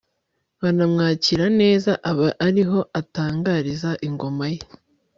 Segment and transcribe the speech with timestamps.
[0.61, 4.61] banamwakira neza, aba ari ho atangariza ingoma ye